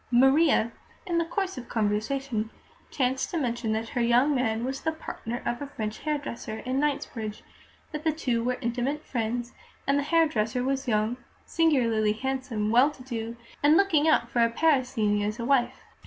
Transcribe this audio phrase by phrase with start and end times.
[0.09, 0.71] Maria,
[1.05, 2.49] in the course of conversation,
[2.89, 6.79] chanced to mention that her "young man" was the partner of a French hairdresser in
[6.79, 7.43] Knightsbridge;
[7.91, 9.53] that the two were intimate friends;
[9.85, 14.49] that the hairdresser was young, singularly handsome, well to do, and looking out for a
[14.49, 15.81] Parisienne as a wife.